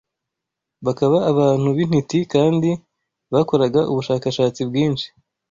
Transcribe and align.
bakaba 0.85 1.17
abantu 1.31 1.67
b’intiti 1.75 2.17
kandi 2.33 2.69
bakoraga 3.33 3.79
ubushakashatsi 3.91 4.61
bwinshi 4.69 5.07